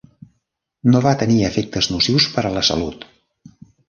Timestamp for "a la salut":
2.49-3.07